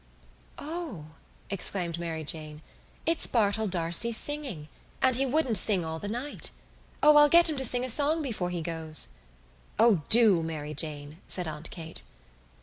[0.57, 1.09] "O,"
[1.51, 2.63] exclaimed Mary Jane.
[3.05, 4.67] "It's Bartell D'Arcy singing
[4.99, 6.49] and he wouldn't sing all the night.
[7.03, 9.09] O, I'll get him to sing a song before he goes."
[9.77, 12.01] "O do, Mary Jane," said Aunt Kate.